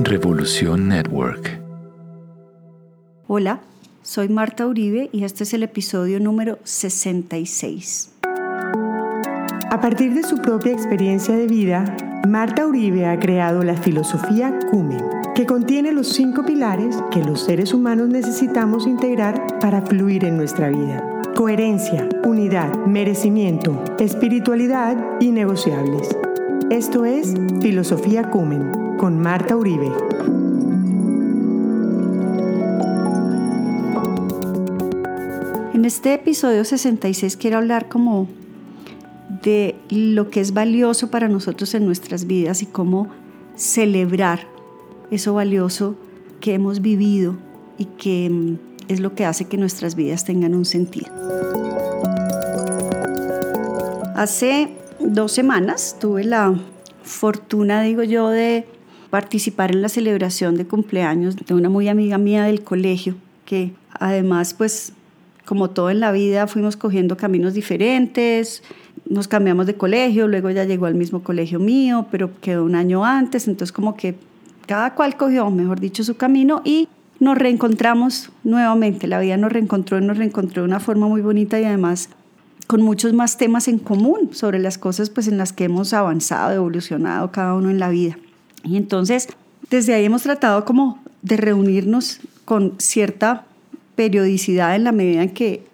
Revolución 0.00 0.88
Network. 0.88 1.60
Hola, 3.26 3.60
soy 4.00 4.30
Marta 4.30 4.66
Uribe 4.66 5.10
y 5.12 5.24
este 5.24 5.44
es 5.44 5.52
el 5.52 5.62
episodio 5.62 6.18
número 6.18 6.58
66. 6.64 8.14
A 9.70 9.80
partir 9.82 10.14
de 10.14 10.22
su 10.22 10.38
propia 10.38 10.72
experiencia 10.72 11.36
de 11.36 11.46
vida, 11.46 11.94
Marta 12.26 12.66
Uribe 12.66 13.04
ha 13.04 13.18
creado 13.18 13.62
la 13.62 13.76
filosofía 13.76 14.58
Cumen, 14.70 15.04
que 15.34 15.44
contiene 15.44 15.92
los 15.92 16.08
cinco 16.08 16.42
pilares 16.42 16.96
que 17.10 17.22
los 17.22 17.42
seres 17.42 17.74
humanos 17.74 18.08
necesitamos 18.08 18.86
integrar 18.86 19.58
para 19.60 19.82
fluir 19.82 20.24
en 20.24 20.38
nuestra 20.38 20.70
vida. 20.70 21.04
Coherencia, 21.34 22.08
unidad, 22.24 22.74
merecimiento, 22.86 23.84
espiritualidad 23.98 24.96
y 25.20 25.32
negociables. 25.32 26.16
Esto 26.70 27.04
es 27.04 27.32
Filosofía 27.60 28.28
Cumen 28.28 28.96
con 28.98 29.20
Marta 29.20 29.56
Uribe. 29.56 29.88
En 35.74 35.84
este 35.84 36.14
episodio 36.14 36.64
66 36.64 37.36
quiero 37.36 37.58
hablar 37.58 37.88
como 37.88 38.26
de 39.44 39.76
lo 39.90 40.28
que 40.28 40.40
es 40.40 40.54
valioso 40.54 41.08
para 41.08 41.28
nosotros 41.28 41.72
en 41.74 41.86
nuestras 41.86 42.26
vidas 42.26 42.62
y 42.62 42.66
cómo 42.66 43.10
celebrar 43.54 44.40
eso 45.12 45.34
valioso 45.34 45.94
que 46.40 46.54
hemos 46.54 46.82
vivido 46.82 47.36
y 47.78 47.84
que 47.84 48.28
mm, 48.28 48.58
es 48.88 48.98
lo 48.98 49.14
que 49.14 49.24
hace 49.24 49.44
que 49.44 49.56
nuestras 49.56 49.94
vidas 49.94 50.24
tengan 50.24 50.52
un 50.52 50.64
sentido. 50.64 51.12
Hace 54.16 54.85
dos 55.12 55.32
semanas 55.32 55.96
tuve 56.00 56.24
la 56.24 56.54
fortuna, 57.02 57.82
digo 57.82 58.02
yo, 58.02 58.28
de 58.30 58.66
participar 59.10 59.72
en 59.72 59.82
la 59.82 59.88
celebración 59.88 60.56
de 60.56 60.66
cumpleaños 60.66 61.36
de 61.36 61.54
una 61.54 61.68
muy 61.68 61.88
amiga 61.88 62.18
mía 62.18 62.44
del 62.44 62.62
colegio, 62.62 63.14
que 63.44 63.72
además, 63.98 64.54
pues, 64.54 64.92
como 65.44 65.70
todo 65.70 65.90
en 65.90 66.00
la 66.00 66.10
vida, 66.12 66.46
fuimos 66.48 66.76
cogiendo 66.76 67.16
caminos 67.16 67.54
diferentes, 67.54 68.62
nos 69.08 69.28
cambiamos 69.28 69.66
de 69.66 69.74
colegio, 69.74 70.26
luego 70.26 70.50
ya 70.50 70.64
llegó 70.64 70.86
al 70.86 70.96
mismo 70.96 71.22
colegio 71.22 71.60
mío, 71.60 72.06
pero 72.10 72.30
quedó 72.40 72.64
un 72.64 72.74
año 72.74 73.04
antes, 73.04 73.46
entonces 73.46 73.72
como 73.72 73.96
que 73.96 74.16
cada 74.66 74.94
cual 74.94 75.16
cogió, 75.16 75.48
mejor 75.50 75.78
dicho, 75.78 76.02
su 76.02 76.16
camino 76.16 76.62
y 76.64 76.88
nos 77.20 77.38
reencontramos 77.38 78.30
nuevamente, 78.42 79.06
la 79.06 79.20
vida 79.20 79.36
nos 79.36 79.52
reencontró 79.52 79.98
y 79.98 80.04
nos 80.04 80.18
reencontró 80.18 80.62
de 80.62 80.68
una 80.68 80.80
forma 80.80 81.06
muy 81.06 81.20
bonita 81.20 81.60
y 81.60 81.64
además 81.64 82.10
con 82.66 82.82
muchos 82.82 83.12
más 83.12 83.36
temas 83.36 83.68
en 83.68 83.78
común 83.78 84.30
sobre 84.32 84.58
las 84.58 84.78
cosas 84.78 85.10
pues 85.10 85.28
en 85.28 85.38
las 85.38 85.52
que 85.52 85.64
hemos 85.64 85.92
avanzado, 85.92 86.52
evolucionado 86.52 87.30
cada 87.30 87.54
uno 87.54 87.70
en 87.70 87.78
la 87.78 87.88
vida. 87.88 88.18
Y 88.64 88.76
entonces, 88.76 89.28
desde 89.70 89.94
ahí 89.94 90.04
hemos 90.04 90.22
tratado 90.22 90.64
como 90.64 91.00
de 91.22 91.36
reunirnos 91.36 92.20
con 92.44 92.74
cierta 92.78 93.44
periodicidad 93.94 94.74
en 94.76 94.84
la 94.84 94.92
medida 94.92 95.22
en 95.22 95.30
que 95.30 95.66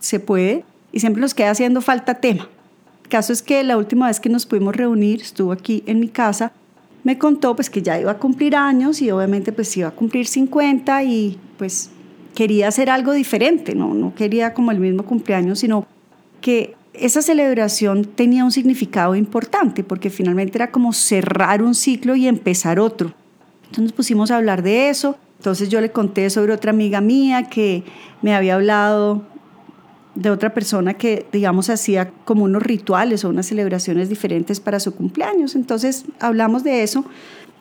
se 0.00 0.20
puede 0.20 0.64
y 0.92 1.00
siempre 1.00 1.20
nos 1.20 1.34
queda 1.34 1.50
haciendo 1.50 1.80
falta 1.80 2.14
tema. 2.14 2.48
El 3.04 3.08
caso 3.08 3.32
es 3.32 3.42
que 3.42 3.62
la 3.64 3.76
última 3.76 4.06
vez 4.06 4.20
que 4.20 4.28
nos 4.28 4.46
pudimos 4.46 4.74
reunir, 4.74 5.20
estuvo 5.20 5.52
aquí 5.52 5.82
en 5.86 6.00
mi 6.00 6.08
casa, 6.08 6.52
me 7.02 7.18
contó 7.18 7.56
pues 7.56 7.70
que 7.70 7.82
ya 7.82 7.98
iba 7.98 8.12
a 8.12 8.18
cumplir 8.18 8.56
años 8.56 9.00
y 9.00 9.10
obviamente 9.10 9.52
pues 9.52 9.76
iba 9.76 9.88
a 9.88 9.92
cumplir 9.92 10.26
50 10.26 11.02
y 11.04 11.38
pues 11.56 11.90
quería 12.34 12.68
hacer 12.68 12.90
algo 12.90 13.12
diferente, 13.12 13.74
no, 13.74 13.94
no 13.94 14.14
quería 14.14 14.54
como 14.54 14.70
el 14.70 14.78
mismo 14.78 15.04
cumpleaños, 15.04 15.60
sino 15.60 15.86
que 16.40 16.74
esa 16.92 17.22
celebración 17.22 18.04
tenía 18.04 18.44
un 18.44 18.52
significado 18.52 19.14
importante 19.14 19.84
porque 19.84 20.10
finalmente 20.10 20.58
era 20.58 20.70
como 20.70 20.92
cerrar 20.92 21.62
un 21.62 21.74
ciclo 21.74 22.16
y 22.16 22.26
empezar 22.26 22.80
otro. 22.80 23.14
Entonces 23.62 23.84
nos 23.84 23.92
pusimos 23.92 24.30
a 24.30 24.36
hablar 24.36 24.62
de 24.62 24.90
eso. 24.90 25.16
Entonces 25.38 25.68
yo 25.68 25.80
le 25.80 25.90
conté 25.90 26.28
sobre 26.28 26.52
otra 26.52 26.70
amiga 26.70 27.00
mía 27.00 27.44
que 27.44 27.84
me 28.20 28.34
había 28.34 28.56
hablado 28.56 29.22
de 30.14 30.30
otra 30.30 30.52
persona 30.52 30.94
que, 30.94 31.26
digamos, 31.32 31.70
hacía 31.70 32.10
como 32.24 32.44
unos 32.44 32.62
rituales 32.62 33.24
o 33.24 33.28
unas 33.28 33.46
celebraciones 33.46 34.08
diferentes 34.08 34.60
para 34.60 34.80
su 34.80 34.94
cumpleaños. 34.94 35.54
Entonces 35.54 36.04
hablamos 36.18 36.64
de 36.64 36.82
eso 36.82 37.04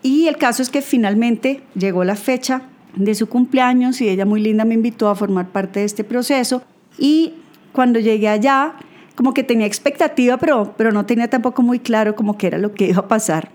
y 0.01 0.27
el 0.27 0.37
caso 0.37 0.61
es 0.61 0.69
que 0.69 0.81
finalmente 0.81 1.61
llegó 1.75 2.03
la 2.03 2.15
fecha 2.15 2.63
de 2.95 3.15
su 3.15 3.27
cumpleaños 3.29 4.01
y 4.01 4.09
ella 4.09 4.25
muy 4.25 4.41
linda 4.41 4.65
me 4.65 4.73
invitó 4.73 5.09
a 5.09 5.15
formar 5.15 5.49
parte 5.49 5.81
de 5.81 5.85
este 5.85 6.03
proceso 6.03 6.63
y 6.97 7.33
cuando 7.71 7.99
llegué 7.99 8.27
allá, 8.27 8.73
como 9.15 9.33
que 9.33 9.43
tenía 9.43 9.67
expectativa, 9.67 10.37
pero, 10.37 10.73
pero 10.77 10.91
no 10.91 11.05
tenía 11.05 11.29
tampoco 11.29 11.61
muy 11.61 11.79
claro 11.79 12.15
como 12.15 12.37
que 12.37 12.47
era 12.47 12.57
lo 12.57 12.73
que 12.73 12.87
iba 12.87 12.99
a 12.99 13.07
pasar. 13.07 13.51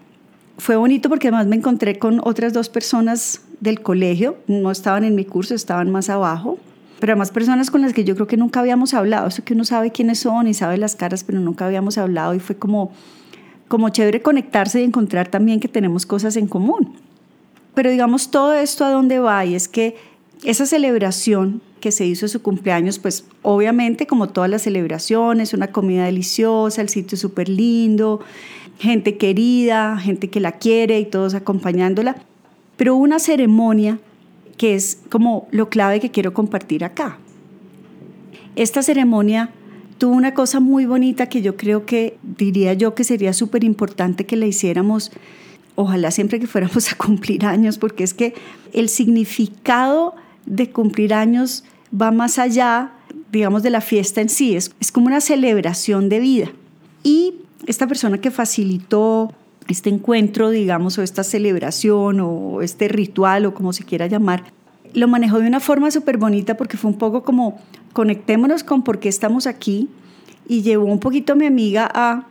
Fue 0.59 0.77
bonito 0.77 1.09
porque 1.09 1.29
además 1.29 1.47
me 1.47 1.57
encontré 1.57 1.99
con 1.99 2.21
otras 2.23 2.53
dos 2.53 2.69
personas 2.69 3.41
del 3.61 3.81
colegio, 3.81 4.37
no 4.47 4.71
estaban 4.71 5.05
en 5.05 5.15
mi 5.15 5.25
curso, 5.25 5.55
estaban 5.55 5.91
más 5.91 6.11
abajo, 6.11 6.59
pero 7.01 7.13
además 7.13 7.31
personas 7.31 7.71
con 7.71 7.83
las 7.83 7.93
que 7.93 8.05
yo 8.05 8.15
creo 8.15 8.27
que 8.27 8.37
nunca 8.37 8.61
habíamos 8.61 8.95
hablado, 8.95 9.27
eso 9.27 9.45
que 9.45 9.55
uno 9.55 9.65
sabe 9.65 9.91
quiénes 9.91 10.21
son 10.21 10.47
y 10.47 10.55
sabe 10.55 10.77
las 10.77 10.97
caras, 10.97 11.25
pero 11.25 11.41
nunca 11.41 11.67
habíamos 11.67 11.99
hablado 11.99 12.35
y 12.35 12.41
fue 12.41 12.57
como, 12.57 12.93
como 13.67 13.89
chévere 13.89 14.23
conectarse 14.23 14.81
y 14.81 14.85
encontrar 14.85 15.29
también 15.29 15.61
que 15.61 15.69
tenemos 15.69 16.07
cosas 16.07 16.37
en 16.37 16.47
común. 16.47 16.95
Pero 17.75 17.91
digamos, 17.91 18.31
todo 18.31 18.55
esto 18.55 18.85
a 18.85 18.91
dónde 18.91 19.19
va 19.19 19.45
y 19.45 19.55
es 19.55 19.67
que 19.67 19.97
esa 20.45 20.67
celebración 20.67 21.63
que 21.85 21.93
se 21.93 22.07
hizo 22.07 22.29
su 22.29 22.41
cumpleaños, 22.41 22.99
pues 22.99 23.27
obviamente 23.43 24.07
como 24.07 24.31
todas 24.31 24.49
las 24.49 24.63
celebraciones, 24.63 25.53
una 25.53 25.67
comida 25.67 26.07
deliciosa, 26.07 26.81
el 26.81 26.89
sitio 26.89 27.19
súper 27.19 27.51
lindo, 27.51 28.21
gente 28.79 29.19
querida, 29.19 29.99
gente 29.99 30.31
que 30.31 30.41
la 30.41 30.53
quiere 30.53 30.99
y 30.99 31.05
todos 31.05 31.35
acompañándola, 31.35 32.17
pero 32.79 32.97
una 32.97 33.19
ceremonia 33.19 33.99
que 34.57 34.75
es 34.75 34.97
como 35.11 35.47
lo 35.51 35.69
clave 35.69 36.01
que 36.01 36.11
quiero 36.11 36.33
compartir 36.33 36.85
acá. 36.85 37.19
Esta 38.57 38.83
ceremonia 38.83 39.51
tuvo 39.99 40.15
una 40.15 40.33
cosa 40.33 40.61
muy 40.61 40.87
bonita 40.87 41.29
que 41.29 41.43
yo 41.43 41.59
creo 41.59 41.85
que 41.85 42.17
diría 42.23 42.73
yo 42.73 42.95
que 42.95 43.05
sería 43.05 43.35
súper 43.35 43.63
importante 43.63 44.25
que 44.25 44.37
la 44.37 44.47
hiciéramos, 44.47 45.13
ojalá 45.75 46.11
siempre 46.11 46.41
que 46.41 46.47
fuéramos 46.47 46.91
a 46.91 46.97
cumplir 46.97 47.45
años, 47.45 47.77
porque 47.77 48.05
es 48.05 48.15
que 48.15 48.33
el 48.73 48.89
significado 48.89 50.15
de 50.47 50.71
cumplir 50.71 51.15
años 51.15 51.65
va 52.01 52.11
más 52.11 52.39
allá, 52.39 52.93
digamos, 53.31 53.63
de 53.63 53.71
la 53.71 53.81
fiesta 53.81 54.21
en 54.21 54.29
sí, 54.29 54.57
es, 54.57 54.73
es 54.81 54.93
como 54.93 55.07
una 55.07 55.21
celebración 55.21 56.09
de 56.09 56.21
vida. 56.21 56.51
Y 57.03 57.35
esta 57.67 57.87
persona 57.87 58.19
que 58.19 58.31
facilitó 58.31 59.33
este 59.69 59.91
encuentro, 59.91 60.51
digamos, 60.51 60.99
o 60.99 61.03
esta 61.03 61.25
celebración 61.25 62.21
o 62.21 62.63
este 62.63 62.89
ritual 62.89 63.47
o 63.47 63.55
como 63.55 63.73
se 63.73 63.85
quiera 63.85 64.07
llamar, 64.07 64.45
lo 64.93 65.09
manejó 65.09 65.39
de 65.41 65.49
una 65.49 65.61
forma 65.61 65.91
súper 65.91 66.19
bonita 66.19 66.57
porque 66.57 66.77
fue 66.77 66.91
un 66.91 66.99
poco 66.99 67.23
como 67.23 67.59
conectémonos 67.93 68.63
con 68.65 68.83
por 68.83 68.99
qué 69.01 69.09
estamos 69.09 69.47
aquí 69.47 69.89
y 70.47 70.63
llevó 70.63 70.85
un 70.85 71.01
poquito 71.01 71.33
a 71.33 71.37
mi 71.37 71.47
amiga 71.47 71.91
a 71.93 72.27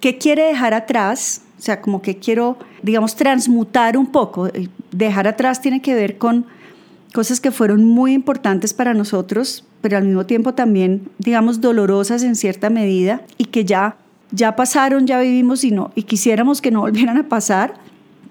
qué 0.00 0.18
quiere 0.18 0.44
dejar 0.44 0.74
atrás, 0.74 1.42
o 1.58 1.62
sea, 1.62 1.80
como 1.80 2.02
que 2.02 2.18
quiero, 2.18 2.58
digamos, 2.82 3.16
transmutar 3.16 3.96
un 3.96 4.06
poco. 4.06 4.48
Dejar 4.92 5.26
atrás 5.26 5.60
tiene 5.60 5.80
que 5.80 5.94
ver 5.94 6.18
con 6.18 6.46
cosas 7.16 7.40
que 7.40 7.50
fueron 7.50 7.82
muy 7.82 8.12
importantes 8.12 8.74
para 8.74 8.92
nosotros, 8.92 9.64
pero 9.80 9.96
al 9.96 10.04
mismo 10.04 10.26
tiempo 10.26 10.52
también, 10.52 11.08
digamos, 11.18 11.62
dolorosas 11.62 12.22
en 12.22 12.36
cierta 12.36 12.68
medida 12.68 13.22
y 13.38 13.46
que 13.46 13.64
ya, 13.64 13.96
ya 14.32 14.54
pasaron, 14.54 15.06
ya 15.06 15.18
vivimos 15.18 15.64
y, 15.64 15.70
no, 15.70 15.92
y 15.94 16.02
quisiéramos 16.02 16.60
que 16.60 16.70
no 16.70 16.80
volvieran 16.82 17.16
a 17.16 17.26
pasar. 17.26 17.72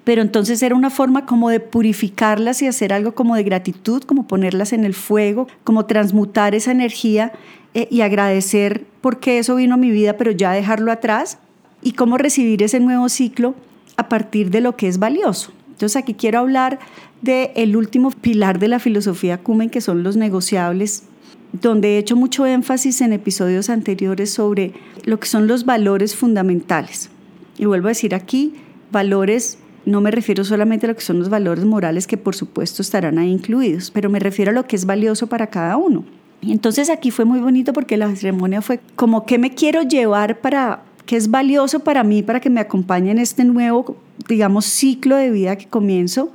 Pero 0.03 0.21
entonces 0.21 0.61
era 0.61 0.75
una 0.75 0.91
forma 0.91 1.25
como 1.25 1.49
de 1.49 1.59
purificarlas 1.59 2.61
y 2.61 2.67
hacer 2.67 2.93
algo 2.93 3.15
como 3.15 3.35
de 3.35 3.41
gratitud, 3.41 4.03
como 4.03 4.27
ponerlas 4.27 4.71
en 4.71 4.85
el 4.85 4.93
fuego, 4.93 5.47
como 5.63 5.87
transmutar 5.87 6.53
esa 6.53 6.71
energía 6.71 7.31
eh, 7.73 7.87
y 7.89 8.01
agradecer 8.01 8.85
porque 9.01 9.39
eso 9.39 9.55
vino 9.55 9.73
a 9.73 9.77
mi 9.77 9.89
vida, 9.89 10.15
pero 10.15 10.29
ya 10.29 10.51
dejarlo 10.51 10.91
atrás 10.91 11.39
y 11.81 11.93
cómo 11.93 12.19
recibir 12.19 12.61
ese 12.61 12.79
nuevo 12.79 13.09
ciclo 13.09 13.55
a 13.97 14.09
partir 14.09 14.51
de 14.51 14.61
lo 14.61 14.75
que 14.75 14.87
es 14.87 14.99
valioso. 14.99 15.53
Entonces 15.75 15.97
aquí 15.97 16.13
quiero 16.13 16.39
hablar 16.39 16.79
del 17.21 17.49
el 17.55 17.75
último 17.75 18.11
pilar 18.11 18.59
de 18.59 18.69
la 18.69 18.79
filosofía 18.79 19.39
Kumen, 19.39 19.69
que 19.69 19.81
son 19.81 20.03
los 20.03 20.15
negociables, 20.15 21.03
donde 21.51 21.95
he 21.95 21.97
hecho 21.97 22.15
mucho 22.15 22.45
énfasis 22.45 23.01
en 23.01 23.11
episodios 23.11 23.69
anteriores 23.69 24.31
sobre 24.31 24.71
lo 25.03 25.19
que 25.19 25.27
son 25.27 25.47
los 25.47 25.65
valores 25.65 26.15
fundamentales. 26.15 27.09
Y 27.57 27.65
vuelvo 27.65 27.87
a 27.87 27.89
decir 27.89 28.15
aquí, 28.15 28.53
valores, 28.91 29.57
no 29.85 29.99
me 29.99 30.11
refiero 30.11 30.45
solamente 30.45 30.85
a 30.85 30.89
lo 30.89 30.95
que 30.95 31.01
son 31.01 31.19
los 31.19 31.27
valores 31.27 31.65
morales, 31.65 32.07
que 32.07 32.17
por 32.17 32.35
supuesto 32.35 32.81
estarán 32.81 33.17
ahí 33.17 33.29
incluidos, 33.29 33.91
pero 33.91 34.09
me 34.09 34.19
refiero 34.19 34.51
a 34.51 34.53
lo 34.53 34.65
que 34.67 34.77
es 34.77 34.85
valioso 34.85 35.27
para 35.27 35.47
cada 35.47 35.75
uno. 35.75 36.05
Entonces 36.41 36.89
aquí 36.89 37.11
fue 37.11 37.25
muy 37.25 37.39
bonito 37.39 37.73
porque 37.73 37.97
la 37.97 38.15
ceremonia 38.15 38.61
fue 38.61 38.79
como 38.95 39.25
que 39.25 39.37
me 39.37 39.53
quiero 39.53 39.81
llevar 39.81 40.39
para, 40.39 40.83
que 41.05 41.15
es 41.15 41.29
valioso 41.29 41.81
para 41.81 42.03
mí, 42.03 42.23
para 42.23 42.39
que 42.39 42.49
me 42.49 42.59
acompañe 42.59 43.11
en 43.11 43.19
este 43.19 43.43
nuevo, 43.43 43.97
digamos, 44.27 44.65
ciclo 44.65 45.15
de 45.15 45.31
vida 45.31 45.55
que 45.55 45.67
comienzo. 45.67 46.31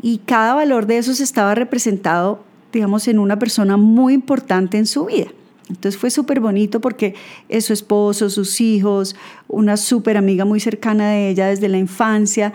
Y 0.00 0.18
cada 0.18 0.54
valor 0.54 0.86
de 0.86 0.98
esos 0.98 1.20
estaba 1.20 1.54
representado, 1.54 2.44
digamos, 2.72 3.08
en 3.08 3.18
una 3.18 3.38
persona 3.38 3.76
muy 3.76 4.14
importante 4.14 4.78
en 4.78 4.86
su 4.86 5.06
vida. 5.06 5.28
Entonces 5.68 6.00
fue 6.00 6.10
súper 6.10 6.40
bonito 6.40 6.80
porque 6.80 7.14
es 7.48 7.66
su 7.66 7.72
esposo, 7.72 8.30
sus 8.30 8.60
hijos, 8.60 9.16
una 9.48 9.76
súper 9.76 10.16
amiga 10.16 10.44
muy 10.44 10.60
cercana 10.60 11.10
de 11.10 11.28
ella 11.28 11.48
desde 11.48 11.68
la 11.68 11.78
infancia, 11.78 12.54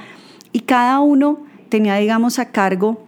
y 0.52 0.62
cada 0.62 1.00
uno 1.00 1.44
tenía, 1.70 1.96
digamos, 1.96 2.40
a 2.40 2.52
cargo 2.52 3.06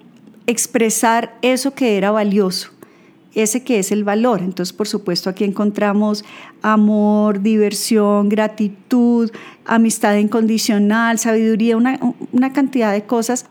expresar 0.48 1.38
eso 1.42 1.74
que 1.74 1.98
era 1.98 2.12
valioso, 2.12 2.72
ese 3.36 3.64
que 3.64 3.80
es 3.80 3.92
el 3.92 4.04
valor. 4.04 4.42
Entonces, 4.42 4.74
por 4.74 4.88
supuesto, 4.88 5.30
aquí 5.30 5.44
encontramos 5.44 6.24
amor, 6.62 7.42
diversión, 7.42 8.30
gratitud, 8.30 9.30
amistad 9.66 10.16
incondicional, 10.16 11.20
sabiduría, 11.20 11.78
una, 11.78 12.00
una 12.32 12.54
cantidad 12.54 12.94
de 12.94 13.04
cosas, 13.04 13.46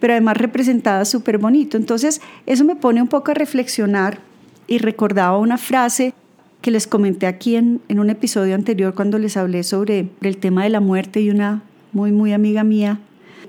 pero 0.00 0.14
además 0.14 0.38
representadas 0.38 1.08
súper 1.08 1.38
bonito. 1.38 1.76
Entonces, 1.76 2.20
eso 2.46 2.64
me 2.64 2.74
pone 2.74 3.02
un 3.02 3.08
poco 3.08 3.30
a 3.30 3.34
reflexionar 3.34 4.20
y 4.66 4.78
recordaba 4.78 5.38
una 5.38 5.58
frase 5.58 6.14
que 6.60 6.70
les 6.70 6.86
comenté 6.86 7.26
aquí 7.26 7.56
en, 7.56 7.80
en 7.88 8.00
un 8.00 8.10
episodio 8.10 8.54
anterior 8.54 8.94
cuando 8.94 9.18
les 9.18 9.36
hablé 9.36 9.62
sobre 9.62 10.08
el 10.22 10.38
tema 10.38 10.64
de 10.64 10.70
la 10.70 10.80
muerte 10.80 11.20
y 11.20 11.30
una 11.30 11.62
muy, 11.92 12.12
muy 12.12 12.32
amiga 12.32 12.64
mía 12.64 13.00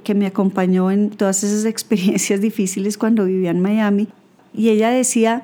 que 0.04 0.14
me 0.14 0.26
acompañó 0.26 0.92
en 0.92 1.10
todas 1.10 1.44
esas 1.44 1.66
experiencias 1.74 2.42
difíciles 2.42 2.98
cuando 2.98 3.26
vivía 3.26 3.52
en 3.52 3.62
Miami. 3.62 4.08
Y 4.54 4.70
ella 4.70 4.90
decía, 4.90 5.44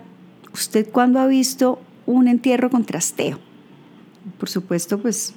¿usted 0.55 0.87
cuándo 0.89 1.19
ha 1.19 1.27
visto 1.27 1.81
un 2.05 2.29
entierro 2.29 2.69
con 2.69 2.85
trasteo? 2.85 3.39
Por 4.39 4.47
supuesto, 4.47 4.99
pues, 4.99 5.33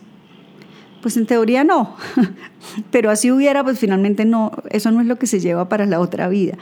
pues 1.03 1.17
en 1.17 1.26
teoría 1.26 1.65
no, 1.65 1.97
pero 2.93 3.11
así 3.11 3.32
hubiera, 3.32 3.65
pues 3.65 3.81
finalmente 3.81 4.25
no, 4.25 4.53
eso 4.70 4.93
no 4.93 5.00
es 5.00 5.09
lo 5.09 5.19
que 5.19 5.26
se 5.26 5.41
lleva 5.41 5.69
para 5.69 5.87
la 5.87 5.99
otra 5.99 6.29
vida. 6.29 6.56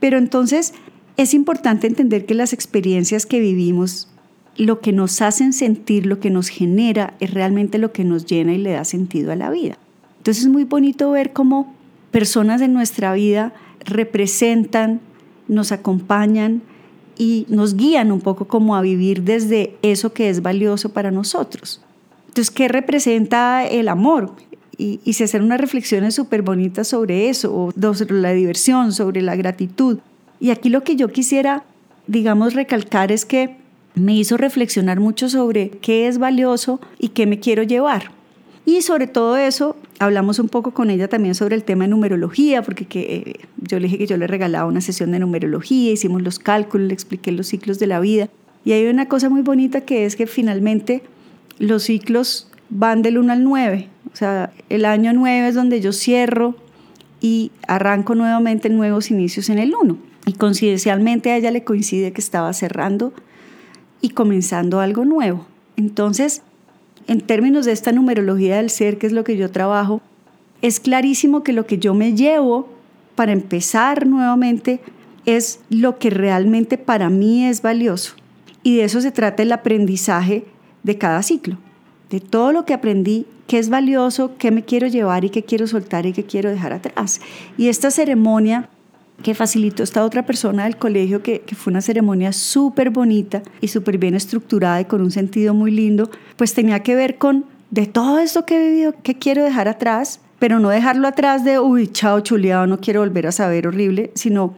Pero 0.00 0.18
entonces 0.18 0.74
es 1.16 1.32
importante 1.32 1.86
entender 1.86 2.26
que 2.26 2.34
las 2.34 2.52
experiencias 2.52 3.24
que 3.24 3.40
vivimos, 3.40 4.08
lo 4.58 4.80
que 4.80 4.92
nos 4.92 5.22
hacen 5.22 5.54
sentir, 5.54 6.04
lo 6.04 6.20
que 6.20 6.28
nos 6.28 6.48
genera, 6.48 7.14
es 7.20 7.32
realmente 7.32 7.78
lo 7.78 7.92
que 7.92 8.04
nos 8.04 8.26
llena 8.26 8.52
y 8.52 8.58
le 8.58 8.72
da 8.72 8.84
sentido 8.84 9.32
a 9.32 9.36
la 9.36 9.50
vida. 9.50 9.78
Entonces 10.18 10.44
es 10.44 10.50
muy 10.50 10.64
bonito 10.64 11.10
ver 11.10 11.32
cómo 11.32 11.74
personas 12.10 12.60
de 12.60 12.68
nuestra 12.68 13.14
vida 13.14 13.54
representan, 13.80 15.00
nos 15.48 15.72
acompañan 15.72 16.60
y 17.18 17.44
nos 17.48 17.74
guían 17.74 18.12
un 18.12 18.20
poco 18.20 18.46
como 18.46 18.76
a 18.76 18.80
vivir 18.80 19.22
desde 19.22 19.74
eso 19.82 20.12
que 20.12 20.30
es 20.30 20.40
valioso 20.40 20.90
para 20.90 21.10
nosotros. 21.10 21.82
Entonces, 22.28 22.50
¿qué 22.50 22.68
representa 22.68 23.66
el 23.66 23.88
amor? 23.88 24.32
Y, 24.76 25.00
y 25.04 25.14
se 25.14 25.24
hacen 25.24 25.42
unas 25.42 25.60
reflexiones 25.60 26.14
súper 26.14 26.42
bonitas 26.42 26.88
sobre 26.88 27.28
eso, 27.28 27.72
sobre 27.76 28.20
la 28.20 28.32
diversión, 28.32 28.92
sobre 28.92 29.20
la 29.22 29.34
gratitud. 29.34 29.98
Y 30.38 30.50
aquí 30.50 30.68
lo 30.68 30.84
que 30.84 30.94
yo 30.94 31.08
quisiera, 31.08 31.64
digamos, 32.06 32.54
recalcar 32.54 33.10
es 33.10 33.24
que 33.24 33.56
me 33.96 34.14
hizo 34.14 34.36
reflexionar 34.36 35.00
mucho 35.00 35.28
sobre 35.28 35.70
qué 35.70 36.06
es 36.06 36.18
valioso 36.18 36.80
y 37.00 37.08
qué 37.08 37.26
me 37.26 37.40
quiero 37.40 37.64
llevar. 37.64 38.12
Y 38.68 38.82
sobre 38.82 39.06
todo 39.06 39.38
eso, 39.38 39.76
hablamos 39.98 40.38
un 40.38 40.50
poco 40.50 40.72
con 40.72 40.90
ella 40.90 41.08
también 41.08 41.34
sobre 41.34 41.56
el 41.56 41.64
tema 41.64 41.84
de 41.84 41.88
numerología, 41.88 42.60
porque 42.60 42.84
que, 42.84 43.00
eh, 43.00 43.40
yo 43.56 43.78
le 43.78 43.84
dije 43.84 43.96
que 43.96 44.06
yo 44.06 44.18
le 44.18 44.26
regalaba 44.26 44.66
una 44.66 44.82
sesión 44.82 45.10
de 45.10 45.18
numerología, 45.18 45.90
hicimos 45.90 46.20
los 46.20 46.38
cálculos, 46.38 46.86
le 46.86 46.92
expliqué 46.92 47.32
los 47.32 47.46
ciclos 47.46 47.78
de 47.78 47.86
la 47.86 47.98
vida. 47.98 48.28
Y 48.66 48.72
hay 48.72 48.86
una 48.88 49.08
cosa 49.08 49.30
muy 49.30 49.40
bonita 49.40 49.80
que 49.80 50.04
es 50.04 50.16
que 50.16 50.26
finalmente 50.26 51.02
los 51.58 51.84
ciclos 51.84 52.50
van 52.68 53.00
del 53.00 53.16
1 53.16 53.32
al 53.32 53.42
9. 53.42 53.88
O 54.12 54.16
sea, 54.16 54.52
el 54.68 54.84
año 54.84 55.14
9 55.14 55.48
es 55.48 55.54
donde 55.54 55.80
yo 55.80 55.94
cierro 55.94 56.54
y 57.22 57.52
arranco 57.66 58.14
nuevamente 58.16 58.68
nuevos 58.68 59.10
inicios 59.10 59.48
en 59.48 59.60
el 59.60 59.74
1. 59.74 59.96
Y 60.26 60.34
coincidencialmente 60.34 61.30
a 61.30 61.38
ella 61.38 61.50
le 61.52 61.64
coincide 61.64 62.12
que 62.12 62.20
estaba 62.20 62.52
cerrando 62.52 63.14
y 64.02 64.10
comenzando 64.10 64.80
algo 64.80 65.06
nuevo. 65.06 65.46
Entonces, 65.78 66.42
en 67.08 67.22
términos 67.22 67.64
de 67.64 67.72
esta 67.72 67.90
numerología 67.90 68.58
del 68.58 68.70
ser, 68.70 68.98
que 68.98 69.06
es 69.06 69.12
lo 69.12 69.24
que 69.24 69.36
yo 69.36 69.50
trabajo, 69.50 70.00
es 70.62 70.78
clarísimo 70.78 71.42
que 71.42 71.52
lo 71.52 71.66
que 71.66 71.78
yo 71.78 71.94
me 71.94 72.14
llevo 72.14 72.68
para 73.14 73.32
empezar 73.32 74.06
nuevamente 74.06 74.80
es 75.26 75.60
lo 75.70 75.98
que 75.98 76.10
realmente 76.10 76.78
para 76.78 77.08
mí 77.10 77.44
es 77.46 77.62
valioso. 77.62 78.14
Y 78.62 78.76
de 78.76 78.84
eso 78.84 79.00
se 79.00 79.10
trata 79.10 79.42
el 79.42 79.52
aprendizaje 79.52 80.44
de 80.82 80.98
cada 80.98 81.22
ciclo, 81.22 81.58
de 82.10 82.20
todo 82.20 82.52
lo 82.52 82.64
que 82.64 82.74
aprendí, 82.74 83.26
qué 83.46 83.58
es 83.58 83.70
valioso, 83.70 84.36
qué 84.38 84.50
me 84.50 84.64
quiero 84.64 84.86
llevar 84.86 85.24
y 85.24 85.30
qué 85.30 85.42
quiero 85.42 85.66
soltar 85.66 86.06
y 86.06 86.12
qué 86.12 86.24
quiero 86.24 86.50
dejar 86.50 86.74
atrás. 86.74 87.20
Y 87.56 87.68
esta 87.68 87.90
ceremonia 87.90 88.68
que 89.22 89.34
facilitó 89.34 89.82
esta 89.82 90.04
otra 90.04 90.24
persona 90.24 90.64
del 90.64 90.76
colegio, 90.76 91.22
que, 91.22 91.42
fue 91.56 91.72
una 91.72 91.80
ceremonia 91.80 92.32
súper 92.32 92.90
bonita 92.90 93.42
y 93.60 93.68
súper 93.68 93.98
bien 93.98 94.14
estructurada 94.14 94.80
y 94.80 94.84
con 94.84 95.00
un 95.00 95.10
sentido 95.10 95.54
muy 95.54 95.70
lindo, 95.70 96.10
pues 96.36 96.54
tenía 96.54 96.82
que 96.82 96.94
ver 96.94 97.18
con 97.18 97.44
de 97.70 97.86
todo 97.86 98.18
esto 98.18 98.46
que 98.46 98.56
he 98.56 98.70
vivido, 98.70 98.94
que 99.02 99.18
quiero 99.18 99.44
dejar 99.44 99.68
atrás, 99.68 100.20
pero 100.38 100.60
no 100.60 100.68
dejarlo 100.70 101.08
atrás 101.08 101.44
de, 101.44 101.58
uy, 101.58 101.88
chao, 101.88 102.20
chuleado, 102.20 102.66
no 102.66 102.78
quiero 102.78 103.00
volver 103.00 103.26
a 103.26 103.32
saber 103.32 103.66
horrible, 103.66 104.12
sino 104.14 104.54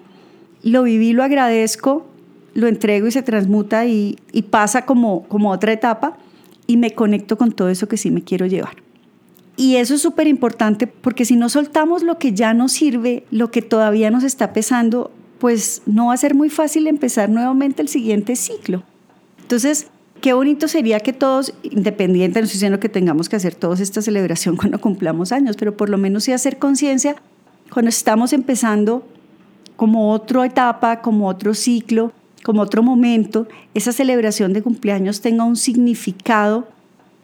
lo 0.62 0.82
viví, 0.82 1.12
lo 1.12 1.22
agradezco, 1.22 2.06
lo 2.52 2.66
entrego 2.66 3.06
y 3.06 3.12
se 3.12 3.22
transmuta 3.22 3.86
y, 3.86 4.18
y 4.30 4.42
pasa 4.42 4.84
como, 4.84 5.26
como 5.28 5.50
otra 5.50 5.72
etapa 5.72 6.18
y 6.66 6.76
me 6.76 6.92
conecto 6.92 7.38
con 7.38 7.52
todo 7.52 7.70
eso 7.70 7.88
que 7.88 7.96
sí 7.96 8.10
me 8.10 8.22
quiero 8.22 8.46
llevar. 8.46 8.76
Y 9.60 9.76
eso 9.76 9.96
es 9.96 10.00
súper 10.00 10.26
importante 10.26 10.86
porque 10.86 11.26
si 11.26 11.36
no 11.36 11.50
soltamos 11.50 12.02
lo 12.02 12.16
que 12.16 12.32
ya 12.32 12.54
nos 12.54 12.72
sirve, 12.72 13.26
lo 13.30 13.50
que 13.50 13.60
todavía 13.60 14.10
nos 14.10 14.24
está 14.24 14.54
pesando, 14.54 15.10
pues 15.38 15.82
no 15.84 16.06
va 16.06 16.14
a 16.14 16.16
ser 16.16 16.34
muy 16.34 16.48
fácil 16.48 16.86
empezar 16.86 17.28
nuevamente 17.28 17.82
el 17.82 17.88
siguiente 17.88 18.36
ciclo. 18.36 18.82
Entonces, 19.42 19.88
qué 20.22 20.32
bonito 20.32 20.66
sería 20.66 21.00
que 21.00 21.12
todos, 21.12 21.52
independiente, 21.62 22.40
no 22.40 22.44
estoy 22.44 22.54
diciendo 22.56 22.80
que 22.80 22.88
tengamos 22.88 23.28
que 23.28 23.36
hacer 23.36 23.54
toda 23.54 23.74
esta 23.74 24.00
celebración 24.00 24.56
cuando 24.56 24.80
cumplamos 24.80 25.30
años, 25.30 25.56
pero 25.58 25.76
por 25.76 25.90
lo 25.90 25.98
menos 25.98 26.24
sí 26.24 26.32
hacer 26.32 26.58
conciencia 26.58 27.16
cuando 27.70 27.90
estamos 27.90 28.32
empezando 28.32 29.06
como 29.76 30.10
otra 30.12 30.46
etapa, 30.46 31.02
como 31.02 31.28
otro 31.28 31.52
ciclo, 31.52 32.12
como 32.44 32.62
otro 32.62 32.82
momento, 32.82 33.46
esa 33.74 33.92
celebración 33.92 34.54
de 34.54 34.62
cumpleaños 34.62 35.20
tenga 35.20 35.44
un 35.44 35.56
significado 35.56 36.66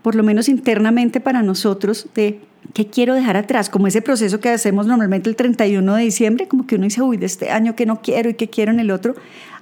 por 0.06 0.14
lo 0.14 0.22
menos 0.22 0.48
internamente 0.48 1.18
para 1.18 1.42
nosotros, 1.42 2.06
de 2.14 2.38
qué 2.74 2.86
quiero 2.86 3.14
dejar 3.14 3.36
atrás, 3.36 3.68
como 3.68 3.88
ese 3.88 4.02
proceso 4.02 4.38
que 4.38 4.50
hacemos 4.50 4.86
normalmente 4.86 5.28
el 5.28 5.34
31 5.34 5.96
de 5.96 6.02
diciembre, 6.04 6.46
como 6.46 6.64
que 6.64 6.76
uno 6.76 6.84
dice, 6.84 7.02
uy, 7.02 7.16
de 7.16 7.26
este 7.26 7.50
año 7.50 7.74
que 7.74 7.86
no 7.86 8.02
quiero 8.02 8.30
y 8.30 8.34
que 8.34 8.48
quiero 8.48 8.70
en 8.70 8.78
el 8.78 8.92
otro, 8.92 9.16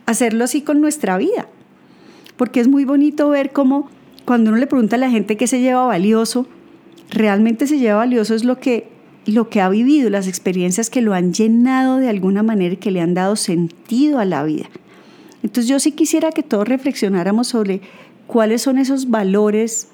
hacerlo 0.04 0.44
así 0.44 0.60
con 0.60 0.82
nuestra 0.82 1.16
vida. 1.16 1.48
Porque 2.36 2.60
es 2.60 2.68
muy 2.68 2.84
bonito 2.84 3.30
ver 3.30 3.52
cómo 3.52 3.88
cuando 4.26 4.50
uno 4.50 4.58
le 4.58 4.66
pregunta 4.66 4.96
a 4.96 4.98
la 4.98 5.08
gente 5.08 5.38
qué 5.38 5.46
se 5.46 5.60
lleva 5.60 5.86
valioso, 5.86 6.46
realmente 7.08 7.66
se 7.66 7.78
lleva 7.78 7.96
valioso 7.96 8.34
es 8.34 8.44
lo 8.44 8.58
que, 8.60 8.88
lo 9.24 9.48
que 9.48 9.62
ha 9.62 9.70
vivido, 9.70 10.10
las 10.10 10.28
experiencias 10.28 10.90
que 10.90 11.00
lo 11.00 11.14
han 11.14 11.32
llenado 11.32 11.96
de 11.96 12.10
alguna 12.10 12.42
manera 12.42 12.74
y 12.74 12.76
que 12.76 12.90
le 12.90 13.00
han 13.00 13.14
dado 13.14 13.36
sentido 13.36 14.18
a 14.18 14.26
la 14.26 14.44
vida. 14.44 14.66
Entonces 15.42 15.68
yo 15.70 15.80
sí 15.80 15.92
quisiera 15.92 16.32
que 16.32 16.42
todos 16.42 16.68
reflexionáramos 16.68 17.48
sobre 17.48 17.80
cuáles 18.26 18.60
son 18.60 18.76
esos 18.76 19.08
valores 19.08 19.88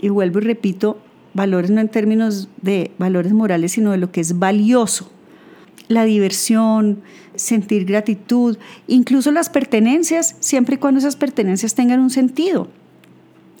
y 0.00 0.08
vuelvo 0.08 0.38
y 0.38 0.42
repito, 0.42 0.98
valores 1.34 1.70
no 1.70 1.80
en 1.80 1.88
términos 1.88 2.48
de 2.62 2.90
valores 2.98 3.32
morales, 3.32 3.72
sino 3.72 3.92
de 3.92 3.98
lo 3.98 4.10
que 4.10 4.20
es 4.20 4.38
valioso. 4.38 5.10
La 5.88 6.04
diversión, 6.04 7.02
sentir 7.34 7.84
gratitud, 7.84 8.58
incluso 8.86 9.32
las 9.32 9.50
pertenencias, 9.50 10.36
siempre 10.40 10.76
y 10.76 10.78
cuando 10.78 10.98
esas 10.98 11.16
pertenencias 11.16 11.74
tengan 11.74 12.00
un 12.00 12.10
sentido. 12.10 12.68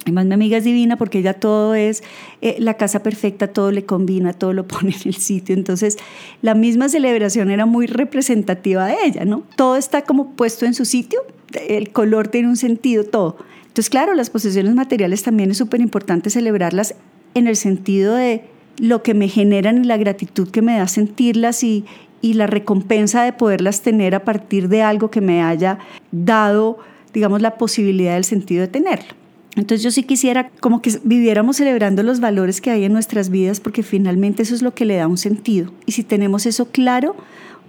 Además, 0.04 0.26
mi 0.26 0.34
amiga 0.34 0.56
es 0.56 0.64
divina 0.64 0.96
porque 0.96 1.18
ella 1.18 1.34
todo 1.34 1.74
es 1.74 2.02
eh, 2.40 2.56
la 2.58 2.74
casa 2.74 3.02
perfecta, 3.02 3.48
todo 3.48 3.70
le 3.70 3.84
combina, 3.84 4.32
todo 4.32 4.52
lo 4.52 4.66
pone 4.68 4.90
en 4.90 5.08
el 5.08 5.14
sitio. 5.14 5.54
Entonces, 5.54 5.98
la 6.42 6.54
misma 6.54 6.88
celebración 6.88 7.50
era 7.50 7.66
muy 7.66 7.86
representativa 7.86 8.86
de 8.86 8.96
ella, 9.04 9.24
¿no? 9.24 9.42
Todo 9.56 9.76
está 9.76 10.02
como 10.02 10.32
puesto 10.32 10.64
en 10.66 10.74
su 10.74 10.84
sitio, 10.84 11.20
el 11.68 11.90
color 11.90 12.28
tiene 12.28 12.48
un 12.48 12.56
sentido, 12.56 13.04
todo. 13.04 13.36
Entonces, 13.62 13.90
claro, 13.90 14.14
las 14.14 14.30
posesiones 14.30 14.74
materiales 14.74 15.22
también 15.22 15.50
es 15.50 15.58
súper 15.58 15.80
importante 15.80 16.30
celebrarlas 16.30 16.94
en 17.34 17.46
el 17.46 17.56
sentido 17.56 18.14
de 18.14 18.44
lo 18.78 19.02
que 19.02 19.14
me 19.14 19.28
generan 19.28 19.84
y 19.84 19.86
la 19.86 19.96
gratitud 19.96 20.50
que 20.50 20.62
me 20.62 20.76
da 20.76 20.88
sentirlas 20.88 21.62
y, 21.62 21.84
y 22.22 22.34
la 22.34 22.46
recompensa 22.46 23.22
de 23.22 23.32
poderlas 23.32 23.82
tener 23.82 24.14
a 24.14 24.24
partir 24.24 24.68
de 24.68 24.82
algo 24.82 25.10
que 25.10 25.20
me 25.20 25.42
haya 25.42 25.78
dado, 26.10 26.78
digamos, 27.12 27.42
la 27.42 27.56
posibilidad 27.56 28.14
del 28.14 28.24
sentido 28.24 28.62
de 28.62 28.68
tenerlo. 28.68 29.20
Entonces 29.56 29.82
yo 29.82 29.90
sí 29.90 30.04
quisiera 30.04 30.50
como 30.60 30.80
que 30.80 30.98
viviéramos 31.02 31.56
celebrando 31.56 32.02
los 32.02 32.20
valores 32.20 32.60
que 32.60 32.70
hay 32.70 32.84
en 32.84 32.92
nuestras 32.92 33.30
vidas 33.30 33.60
porque 33.60 33.82
finalmente 33.82 34.42
eso 34.42 34.54
es 34.54 34.62
lo 34.62 34.74
que 34.74 34.84
le 34.84 34.96
da 34.96 35.08
un 35.08 35.18
sentido. 35.18 35.72
Y 35.86 35.92
si 35.92 36.04
tenemos 36.04 36.46
eso 36.46 36.66
claro, 36.66 37.16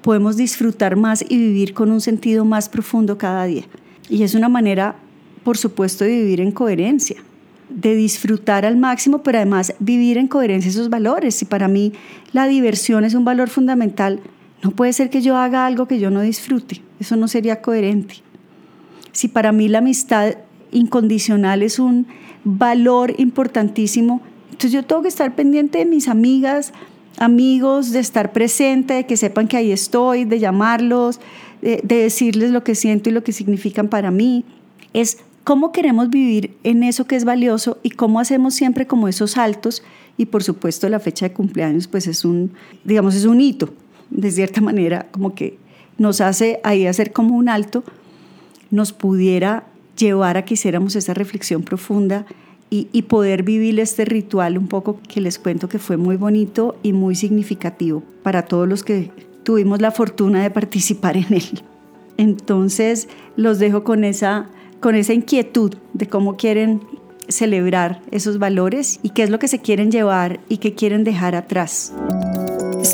podemos 0.02 0.38
disfrutar 0.38 0.96
más 0.96 1.24
y 1.28 1.38
vivir 1.38 1.74
con 1.74 1.92
un 1.92 2.02
sentido 2.02 2.46
más 2.46 2.70
profundo 2.70 3.18
cada 3.18 3.46
día. 3.46 3.64
Y 4.10 4.24
es 4.24 4.36
una 4.36 4.50
manera 4.50 4.96
por 5.44 5.58
supuesto, 5.58 6.04
de 6.04 6.12
vivir 6.12 6.42
en 6.42 6.52
coherencia, 6.52 7.18
de 7.70 7.96
disfrutar 7.96 8.66
al 8.66 8.78
máximo, 8.78 9.24
pero 9.24 9.38
además 9.38 9.74
vivir 9.80 10.18
en 10.18 10.28
coherencia 10.28 10.70
esos 10.70 10.90
valores. 10.90 11.36
Si 11.36 11.46
para 11.46 11.68
mí 11.68 11.94
la 12.32 12.48
diversión 12.48 13.06
es 13.06 13.14
un 13.14 13.26
valor 13.26 13.50
fundamental, 13.50 14.20
no 14.64 14.72
puede 14.72 14.94
ser 14.94 15.10
que 15.10 15.22
yo 15.22 15.38
haga 15.38 15.66
algo 15.66 15.88
que 15.88 16.00
yo 16.00 16.12
no 16.12 16.22
disfrute. 16.22 16.82
Eso 17.00 17.16
no 17.16 17.28
sería 17.28 17.62
coherente. 17.62 18.16
Si 19.12 19.28
para 19.28 19.52
mí 19.52 19.68
la 19.68 19.80
amistad 19.80 20.36
incondicional 20.72 21.64
es 21.64 21.80
un 21.80 22.08
valor 22.44 23.14
importantísimo. 23.18 24.22
Entonces 24.46 24.72
yo 24.72 24.86
tengo 24.86 25.02
que 25.02 25.08
estar 25.08 25.36
pendiente 25.36 25.80
de 25.80 25.86
mis 25.86 26.08
amigas, 26.08 26.72
amigos, 27.18 27.92
de 27.92 28.00
estar 28.00 28.32
presente, 28.32 28.94
de 28.94 29.06
que 29.06 29.18
sepan 29.18 29.48
que 29.48 29.58
ahí 29.58 29.72
estoy, 29.72 30.26
de 30.26 30.40
llamarlos, 30.40 31.20
de, 31.62 31.82
decirles 31.84 32.52
lo 32.52 32.64
que 32.64 32.76
siento 32.76 33.10
y 33.10 33.14
lo 33.14 33.24
que 33.24 33.32
significan 33.32 33.88
para 33.88 34.12
mí. 34.12 34.46
Es 34.94 35.20
cómo 35.44 35.72
queremos 35.72 36.10
vivir 36.10 36.56
en 36.64 36.84
eso 36.84 37.06
que 37.06 37.16
es 37.16 37.26
valioso 37.26 37.80
y 37.84 37.92
cómo 37.92 38.20
hacemos 38.20 38.54
siempre 38.54 38.88
como 38.88 39.08
esos 39.08 39.32
saltos 39.32 39.84
y 40.18 40.26
por 40.26 40.44
supuesto 40.44 40.88
la 40.90 41.00
fecha 41.00 41.28
de 41.28 41.34
cumpleaños 41.34 41.88
pues 41.88 42.06
es 42.06 42.26
un 42.26 42.52
digamos 42.84 43.16
es 43.16 43.26
un 43.26 43.42
hito 43.42 43.74
de 44.10 44.30
cierta 44.30 44.62
manera 44.62 45.08
como 45.12 45.34
que 45.34 45.58
nos 45.98 46.22
hace 46.22 46.60
ahí 46.64 46.86
hacer 46.86 47.12
como 47.12 47.36
un 47.36 47.50
alto 47.50 47.84
nos 48.70 48.94
pudiera 48.94 49.64
llevar 49.98 50.38
a 50.38 50.46
que 50.46 50.54
hiciéramos 50.54 50.96
esa 50.96 51.14
reflexión 51.14 51.64
profunda 51.64 52.26
y, 52.74 53.02
poder 53.02 53.44
vivir 53.44 53.82
este 53.82 54.06
ritual 54.06 54.58
un 54.58 54.70
poco 54.70 54.98
que 55.06 55.20
les 55.20 55.38
cuento 55.38 55.68
que 55.68 55.78
fue 55.78 55.98
muy 55.98 56.16
bonito 56.16 56.78
y 56.84 56.94
muy 56.94 57.16
significativo 57.16 58.02
para 58.24 58.44
todos 58.44 58.66
los 58.66 58.84
que 58.84 59.12
tuvimos 59.44 59.82
la 59.82 59.92
fortuna 59.92 60.42
de 60.42 60.52
participar 60.52 61.18
en 61.18 61.34
él. 61.34 61.64
Entonces 62.16 63.10
los 63.36 63.60
dejo 63.60 63.84
con 63.84 64.06
esa, 64.06 64.50
con 64.80 64.96
esa 64.96 65.14
inquietud 65.14 65.74
de 65.94 66.08
cómo 66.08 66.38
quieren 66.38 66.82
celebrar 67.28 68.02
esos 68.10 68.40
valores 68.40 69.02
y 69.04 69.10
qué 69.10 69.24
es 69.24 69.30
lo 69.30 69.38
que 69.38 69.50
se 69.50 69.60
quieren 69.60 69.92
llevar 69.92 70.40
y 70.48 70.58
qué 70.58 70.74
quieren 70.74 71.04
dejar 71.04 71.36
atrás. 71.36 71.94